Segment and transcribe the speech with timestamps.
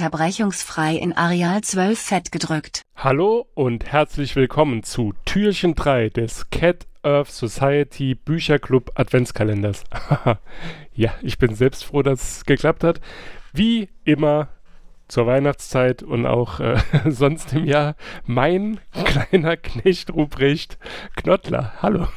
[0.00, 2.80] Unterbrechungsfrei in Areal 12 fett gedrückt.
[2.96, 9.84] Hallo und herzlich willkommen zu Türchen 3 des Cat Earth Society Bücherclub Adventskalenders.
[10.94, 13.02] ja, ich bin selbst froh, dass es geklappt hat.
[13.52, 14.48] Wie immer
[15.06, 16.78] zur Weihnachtszeit und auch äh,
[17.10, 20.78] sonst im Jahr mein kleiner Knecht Ruprecht
[21.14, 21.74] Knottler.
[21.82, 22.08] Hallo.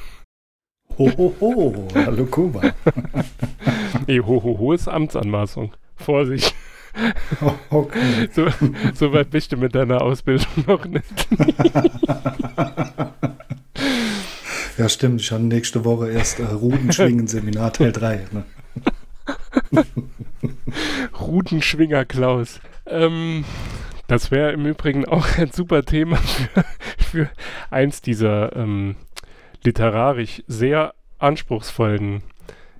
[0.97, 1.87] Ho, ho, ho.
[1.93, 2.61] Hallo Kuba.
[4.07, 5.73] nee, ho, ho, ho ist Amtsanmaßung.
[5.97, 6.55] Vorsicht.
[7.69, 8.29] Okay.
[8.31, 8.47] So,
[8.93, 11.27] so weit bist du mit deiner Ausbildung noch nicht.
[14.77, 15.21] ja, stimmt.
[15.21, 18.27] Ich habe nächste Woche erst äh, Rudenschwingen-Seminar Teil 3.
[18.31, 18.45] Ne?
[21.19, 22.59] Rudenschwinger Klaus.
[22.85, 23.45] Ähm,
[24.07, 26.65] das wäre im Übrigen auch ein super Thema für,
[26.97, 27.29] für
[27.71, 28.95] eins dieser ähm,
[29.63, 32.23] literarisch sehr anspruchsvollen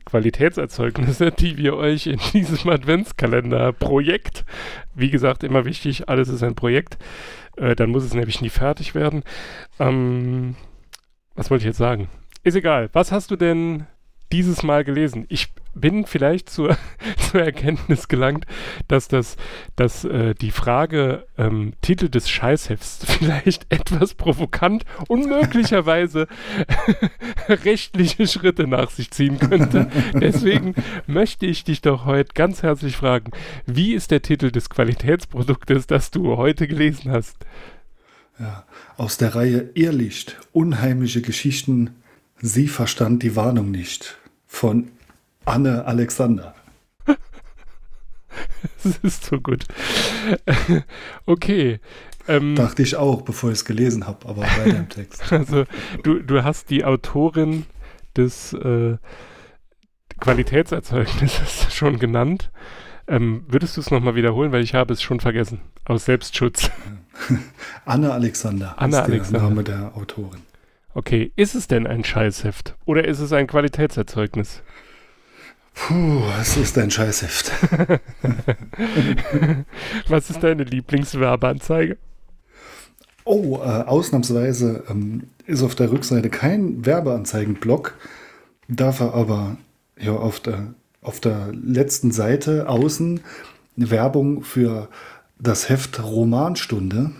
[0.06, 4.46] Qualitätserzeugnisse, die wir euch in diesem Adventskalender-Projekt,
[4.96, 6.98] wie gesagt, immer wichtig, alles ist ein Projekt,
[7.58, 9.24] äh, dann muss es nämlich nie fertig werden.
[9.80, 10.56] Ähm,
[11.36, 12.09] was wollte ich jetzt sagen?
[12.44, 12.90] Ist egal.
[12.94, 13.88] Was hast du denn
[14.31, 15.25] dieses Mal gelesen?
[15.30, 16.78] Ich bin vielleicht zur,
[17.17, 18.45] zur Erkenntnis gelangt,
[18.88, 19.38] dass das,
[19.75, 26.28] dass äh, die Frage ähm, Titel des Scheißhefts vielleicht etwas provokant und möglicherweise
[27.47, 29.89] rechtliche Schritte nach sich ziehen könnte.
[30.13, 30.75] Deswegen
[31.07, 33.31] möchte ich dich doch heute ganz herzlich fragen,
[33.66, 37.38] wie ist der Titel des Qualitätsproduktes, das du heute gelesen hast?
[38.40, 38.66] Ja,
[38.97, 41.91] aus der Reihe Irrlicht, unheimliche Geschichten,
[42.41, 44.17] sie verstand die Warnung nicht
[44.47, 44.90] von
[45.46, 46.54] Anne Alexander.
[48.84, 49.66] das ist so gut.
[51.26, 51.80] okay.
[52.28, 55.24] Ähm, Dachte ich auch, bevor ich es gelesen habe, aber weiter im Text.
[55.32, 55.66] Also,
[56.03, 57.66] du, du hast die Autorin
[58.16, 58.98] des äh,
[60.20, 62.52] Qualitätserzeugnisses schon genannt.
[63.08, 65.59] Ähm, würdest du es nochmal wiederholen, weil ich habe es schon vergessen.
[65.84, 66.72] Aus Selbstschutz.
[67.86, 69.40] Anne Alexander Anne ist Alexander.
[69.40, 70.42] der Name der Autorin.
[70.94, 74.64] Okay, ist es denn ein Scheißheft oder ist es ein Qualitätserzeugnis?
[75.73, 77.51] Puh, es ist ein Scheißheft.
[80.07, 81.97] Was ist deine Lieblingswerbeanzeige?
[83.25, 87.95] Oh, äh, ausnahmsweise ähm, ist auf der Rückseite kein Werbeanzeigenblock,
[88.67, 89.57] dafür aber
[89.97, 93.22] ja, auf, der, auf der letzten Seite außen
[93.75, 94.90] Werbung für
[95.40, 97.11] das Heft Romanstunde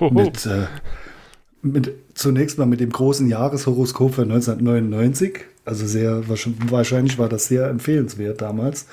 [0.00, 0.10] Oh.
[0.10, 0.66] mit, äh,
[1.62, 7.68] mit zunächst mal mit dem großen Jahreshoroskop für 1999 also sehr wahrscheinlich war das sehr
[7.68, 8.86] empfehlenswert damals.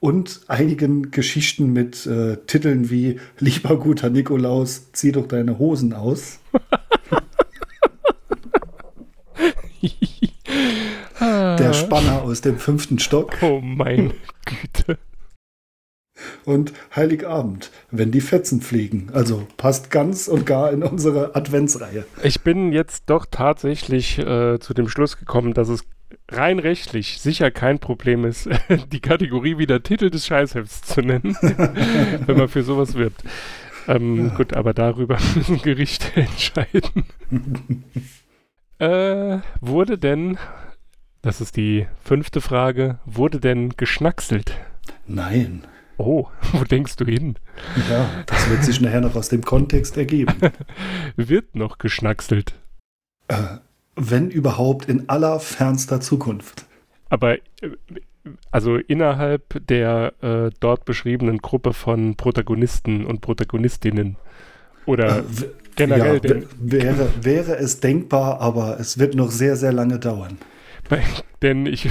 [0.00, 6.38] Und einigen Geschichten mit äh, Titeln wie Lieber guter Nikolaus, zieh doch deine Hosen aus.
[11.20, 13.36] Der Spanner aus dem fünften Stock.
[13.42, 14.14] Oh mein
[14.46, 14.98] Güte.
[16.44, 19.10] Und Heiligabend, wenn die Fetzen fliegen.
[19.12, 22.04] Also passt ganz und gar in unsere Adventsreihe.
[22.22, 25.84] Ich bin jetzt doch tatsächlich äh, zu dem Schluss gekommen, dass es
[26.30, 28.48] rein rechtlich sicher kein Problem ist,
[28.92, 31.36] die Kategorie wieder Titel des Scheißhefts zu nennen,
[32.26, 33.22] wenn man für sowas wirbt.
[33.88, 34.34] Ähm, ja.
[34.34, 37.04] Gut, aber darüber müssen Gerichte entscheiden.
[38.78, 40.38] äh, wurde denn,
[41.22, 44.54] das ist die fünfte Frage, wurde denn geschnackselt?
[45.06, 45.64] Nein.
[46.00, 47.36] Oh, wo denkst du hin?
[47.90, 50.34] Ja, das wird sich nachher noch aus dem Kontext ergeben.
[51.16, 52.54] wird noch geschnackselt?
[53.28, 53.58] Äh,
[53.96, 56.64] wenn überhaupt in allerfernster Zukunft.
[57.10, 57.40] Aber äh,
[58.50, 64.16] also innerhalb der äh, dort beschriebenen Gruppe von Protagonisten und Protagonistinnen
[64.86, 65.22] oder äh,
[65.76, 66.20] generell.
[66.24, 70.38] Ja, wäre, wäre es denkbar, aber es wird noch sehr, sehr lange dauern.
[70.88, 71.02] Bei,
[71.42, 71.88] denn ich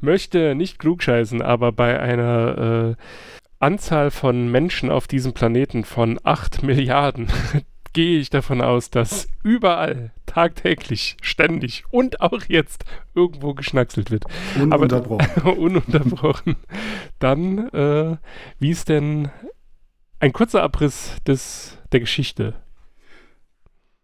[0.00, 3.02] möchte nicht klugscheißen, aber bei einer äh,
[3.64, 7.28] Anzahl von Menschen auf diesem Planeten von 8 Milliarden
[7.94, 12.84] gehe ich davon aus, dass überall tagtäglich, ständig und auch jetzt
[13.14, 14.24] irgendwo geschnackselt wird.
[14.60, 15.26] Ununterbrochen.
[15.36, 16.56] Aber, ununterbrochen.
[17.20, 18.16] Dann, äh,
[18.58, 19.30] wie ist denn
[20.18, 22.54] ein kurzer Abriss des, der Geschichte?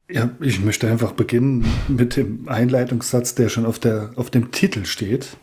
[0.08, 4.86] Ja, ich möchte einfach beginnen mit dem Einleitungssatz, der schon auf, der, auf dem Titel
[4.86, 5.36] steht.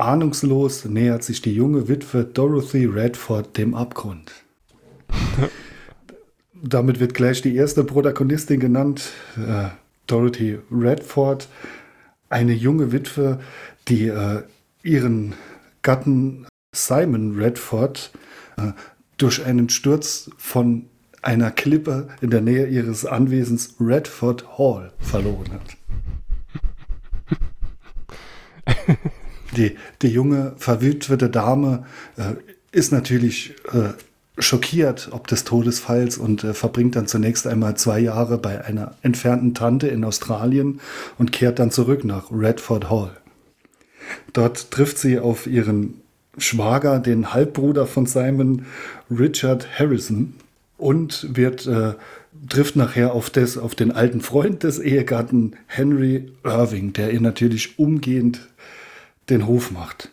[0.00, 4.32] Ahnungslos nähert sich die junge Witwe Dorothy Redford dem Abgrund.
[6.62, 9.68] Damit wird gleich die erste Protagonistin genannt, äh,
[10.06, 11.48] Dorothy Redford,
[12.28, 13.40] eine junge Witwe,
[13.88, 14.42] die äh,
[14.82, 15.34] ihren
[15.82, 18.10] Gatten Simon Redford
[18.56, 18.72] äh,
[19.16, 20.86] durch einen Sturz von
[21.22, 25.76] einer Klippe in der Nähe ihres Anwesens Redford Hall verloren hat.
[29.56, 31.84] Die, die junge, verwitwete Dame
[32.16, 32.34] äh,
[32.72, 33.94] ist natürlich äh,
[34.38, 39.54] schockiert ob des Todesfalls und äh, verbringt dann zunächst einmal zwei Jahre bei einer entfernten
[39.54, 40.80] Tante in Australien
[41.18, 43.16] und kehrt dann zurück nach Redford Hall.
[44.32, 46.00] Dort trifft sie auf ihren
[46.38, 48.66] Schwager, den Halbbruder von Simon,
[49.10, 50.34] Richard Harrison,
[50.78, 51.92] und wird äh,
[52.48, 57.78] trifft nachher auf, des, auf den alten Freund des Ehegatten Henry Irving, der ihr natürlich
[57.78, 58.48] umgehend
[59.30, 60.10] den Hof macht.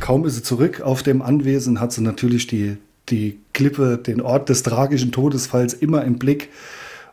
[0.00, 2.78] Kaum ist sie zurück auf dem Anwesen, hat sie natürlich die,
[3.08, 6.48] die Klippe, den Ort des tragischen Todesfalls immer im Blick.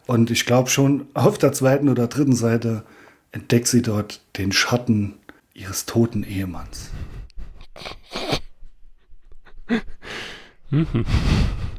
[0.06, 2.84] Und ich glaube schon auf der zweiten oder dritten Seite
[3.32, 5.16] entdeckt sie dort den Schatten
[5.54, 6.92] ihres toten Ehemanns.
[10.70, 11.06] Mhm.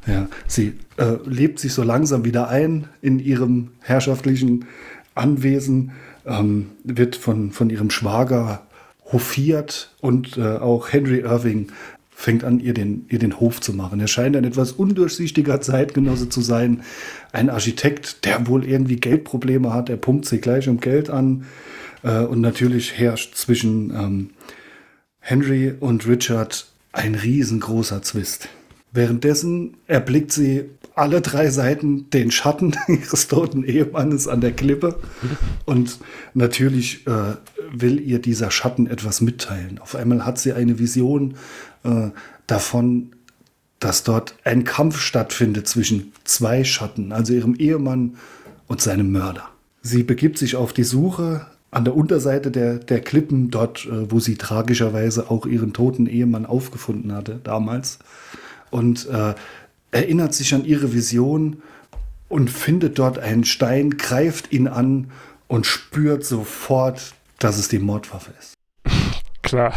[0.07, 4.67] Ja, sie äh, lebt sich so langsam wieder ein in ihrem herrschaftlichen
[5.15, 5.93] Anwesen,
[6.27, 8.67] ähm, wird von, von ihrem Schwager
[9.13, 11.69] hofiert und äh, auch Henry Irving
[12.11, 14.01] fängt an, ihr den, ihr den Hof zu machen.
[14.01, 16.83] Er scheint ein etwas undurchsichtiger Zeitgenosse zu sein.
[17.33, 19.89] Ein Architekt, der wohl irgendwie Geldprobleme hat.
[19.89, 21.47] Er pumpt sie gleich um Geld an.
[22.03, 24.31] Äh, und natürlich herrscht zwischen ähm,
[25.21, 28.49] Henry und Richard ein riesengroßer Zwist.
[28.93, 30.65] Währenddessen erblickt sie
[30.95, 34.99] alle drei Seiten den Schatten ihres toten Ehemannes an der Klippe.
[35.65, 35.99] Und
[36.35, 37.37] natürlich äh,
[37.71, 39.79] will ihr dieser Schatten etwas mitteilen.
[39.79, 41.35] Auf einmal hat sie eine Vision
[41.85, 42.09] äh,
[42.47, 43.13] davon,
[43.79, 48.17] dass dort ein Kampf stattfindet zwischen zwei Schatten, also ihrem Ehemann
[48.67, 49.49] und seinem Mörder.
[49.83, 54.19] Sie begibt sich auf die Suche an der Unterseite der, der Klippen, dort, äh, wo
[54.21, 57.99] sie tragischerweise auch ihren toten Ehemann aufgefunden hatte damals.
[58.71, 59.35] Und äh,
[59.91, 61.63] erinnert sich an ihre Vision
[62.29, 65.11] und findet dort einen Stein, greift ihn an
[65.47, 68.55] und spürt sofort, dass es die Mordwaffe ist.
[69.43, 69.75] Klar.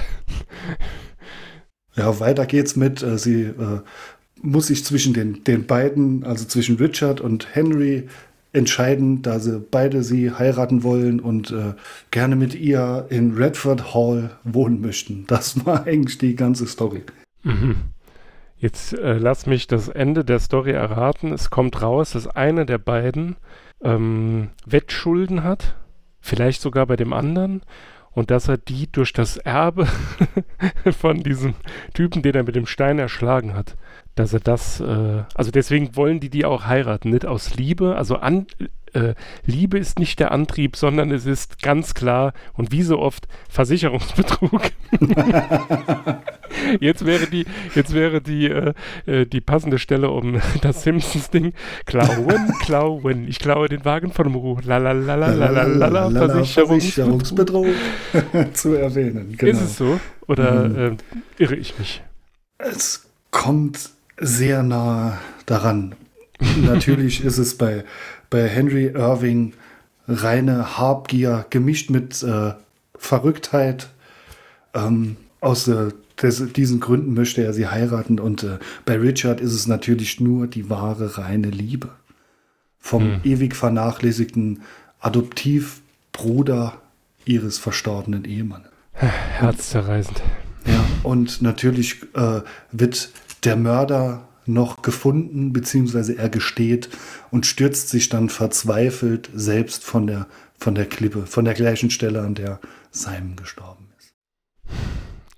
[1.96, 3.02] Ja, weiter geht's mit.
[3.02, 3.82] Äh, sie äh,
[4.42, 8.08] muss sich zwischen den, den beiden, also zwischen Richard und Henry,
[8.54, 11.74] entscheiden, da sie beide sie heiraten wollen und äh,
[12.12, 15.26] gerne mit ihr in Redford Hall wohnen möchten.
[15.28, 17.04] Das war eigentlich die ganze Story.
[17.44, 17.76] Mhm.
[18.62, 21.34] Jetzt äh, lass mich das Ende der Story erraten.
[21.34, 23.38] Es kommt raus, dass einer der beiden
[23.84, 25.76] ähm, Wettschulden hat,
[26.20, 27.64] vielleicht sogar bei dem anderen,
[28.12, 29.88] und dass er die durch das Erbe
[31.00, 31.56] von diesem
[31.96, 33.78] Typen, den er mit dem Stein erschlagen hat,
[34.14, 38.18] dass er das, äh, also deswegen wollen die die auch heiraten, nicht aus Liebe, also
[38.18, 38.46] an,
[38.94, 39.14] äh,
[39.46, 44.62] Liebe ist nicht der Antrieb, sondern es ist ganz klar und wie so oft Versicherungsbetrug.
[46.80, 47.46] jetzt wäre die,
[47.76, 48.74] jetzt wäre die, äh,
[49.06, 51.54] äh, die passende Stelle um das Simpsons-Ding.
[51.86, 53.28] Klauen, klauen.
[53.28, 54.58] Ich klaue den Wagen von Mu.
[54.64, 57.68] Lalalala, Versicherungsbetrug
[58.54, 59.36] zu erwähnen.
[59.38, 59.52] Genau.
[59.52, 60.00] Ist es so?
[60.28, 60.98] Oder mhm.
[61.38, 62.02] äh, irre ich mich?
[62.58, 65.96] Es kommt sehr nah daran.
[66.62, 67.84] Natürlich ist es bei
[68.30, 69.54] bei Henry Irving
[70.08, 72.54] reine Habgier gemischt mit äh,
[72.96, 73.90] Verrücktheit.
[74.74, 79.54] Ähm, aus äh, des, diesen Gründen möchte er sie heiraten und äh, bei Richard ist
[79.54, 81.90] es natürlich nur die wahre reine Liebe.
[82.80, 83.22] Vom hm.
[83.24, 84.62] ewig vernachlässigten
[85.00, 86.82] Adoptivbruder
[87.26, 88.70] ihres verstorbenen Ehemannes.
[88.94, 90.22] Herzzerreißend.
[90.66, 93.10] Ja, und natürlich äh, wird
[93.44, 96.90] der Mörder noch gefunden, beziehungsweise er gesteht
[97.30, 102.22] und stürzt sich dann verzweifelt selbst von der, von der Klippe, von der gleichen Stelle,
[102.22, 102.60] an der
[102.92, 104.14] Simon gestorben ist.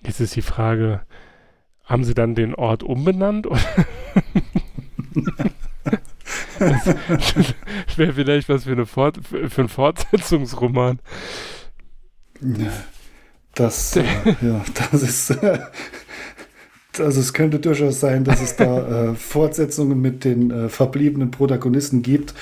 [0.06, 1.02] Jetzt ist die Frage,
[1.84, 3.48] haben sie dann den Ort umbenannt?
[6.60, 11.00] das, das wäre vielleicht was für, eine Fort, für einen Fortsetzungsroman.
[13.56, 14.04] Das, äh,
[14.42, 15.60] ja, das ist, äh,
[17.00, 22.02] also es könnte durchaus sein, dass es da äh, Fortsetzungen mit den äh, verbliebenen Protagonisten
[22.02, 22.34] gibt.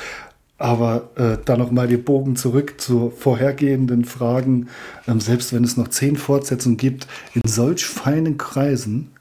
[0.57, 4.69] Aber äh, da nochmal die Bogen zurück zu vorhergehenden Fragen.
[5.07, 9.11] Ähm, selbst wenn es noch zehn Fortsetzungen gibt, in solch feinen Kreisen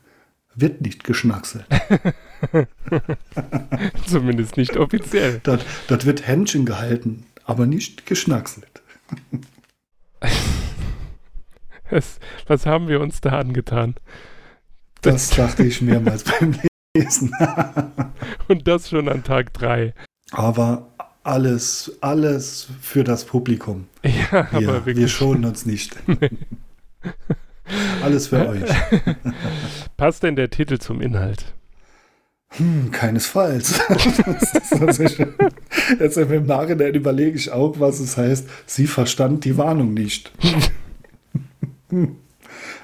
[0.54, 1.64] wird nicht geschnackselt.
[4.06, 5.40] Zumindest nicht offiziell.
[5.42, 8.82] Dort, dort wird Händchen gehalten, aber nicht geschnackselt.
[12.46, 13.94] was haben wir uns da angetan?
[15.02, 16.54] Das dachte ich mehrmals beim
[16.95, 17.33] Lesen.
[18.49, 19.95] Und das schon an Tag 3.
[20.33, 20.88] Aber
[21.23, 23.87] alles, alles für das Publikum.
[24.02, 24.97] Ja, wir, aber wirklich.
[24.97, 25.97] Wir schonen uns nicht.
[26.07, 26.30] Nee.
[28.02, 28.69] Alles für euch.
[29.97, 31.54] Passt denn der Titel zum Inhalt?
[32.57, 33.80] Hm, keinesfalls.
[36.00, 38.49] Jetzt im Nachhinein überlege ich auch, was es heißt.
[38.66, 40.33] Sie verstand die Warnung nicht.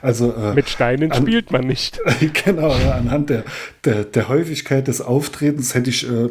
[0.07, 1.99] Also, äh, Mit Steinen an- spielt man nicht.
[2.45, 3.43] genau, anhand der,
[3.85, 6.29] der, der Häufigkeit des Auftretens hätte ich äh,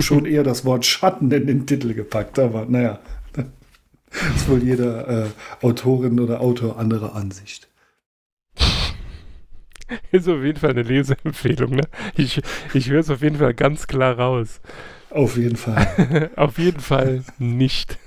[0.00, 3.00] schon eher das Wort Schatten in den Titel gepackt, aber naja.
[4.34, 5.26] Ist wohl jeder äh,
[5.60, 7.68] Autorin oder Autor anderer Ansicht.
[10.10, 11.86] Ist auf jeden Fall eine Leseempfehlung, ne?
[12.16, 12.40] Ich,
[12.72, 14.62] ich höre es auf jeden Fall ganz klar raus.
[15.10, 16.30] Auf jeden Fall.
[16.36, 17.98] auf jeden Fall nicht.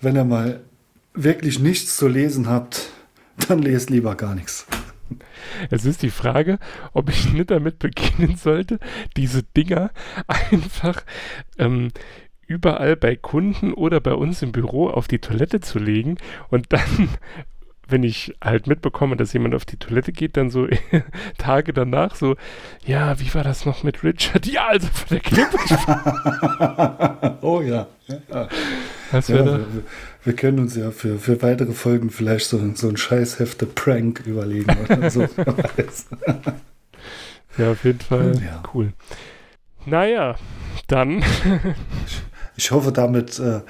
[0.00, 0.60] Wenn ihr mal
[1.22, 2.90] wirklich nichts zu lesen habt,
[3.48, 4.66] dann lest lieber gar nichts.
[5.70, 6.58] Es ist die Frage,
[6.92, 8.78] ob ich nicht damit beginnen sollte,
[9.16, 9.90] diese Dinger
[10.26, 11.02] einfach
[11.58, 11.88] ähm,
[12.46, 16.16] überall bei Kunden oder bei uns im Büro auf die Toilette zu legen
[16.48, 17.08] und dann,
[17.88, 20.68] wenn ich halt mitbekomme, dass jemand auf die Toilette geht, dann so
[21.38, 22.36] Tage danach so,
[22.84, 24.46] ja, wie war das noch mit Richard?
[24.46, 25.58] Ja, also von der Klippe.
[27.42, 27.86] oh ja.
[28.08, 28.48] ja.
[29.12, 29.66] Ja wir,
[30.24, 35.10] wir können uns ja für, für weitere Folgen vielleicht so, so ein Scheißhefte-Prank überlegen oder
[35.10, 35.26] so.
[37.58, 38.62] Ja, auf jeden Fall Ja.
[38.72, 38.92] cool.
[39.84, 40.36] Naja,
[40.86, 41.22] dann
[42.56, 43.60] Ich hoffe, damit äh,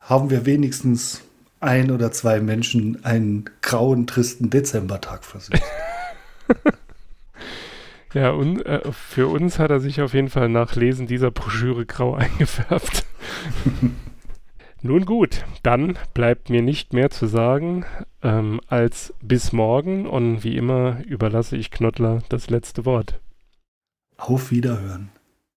[0.00, 1.22] haben wir wenigstens
[1.60, 5.62] ein oder zwei Menschen einen grauen, tristen Dezembertag versucht.
[8.14, 11.84] Ja, und äh, für uns hat er sich auf jeden Fall nach Lesen dieser Broschüre
[11.84, 13.04] grau eingefärbt.
[14.80, 17.84] Nun gut, dann bleibt mir nicht mehr zu sagen
[18.22, 23.20] ähm, als bis morgen und wie immer überlasse ich Knottler das letzte Wort.
[24.16, 25.10] Auf Wiederhören.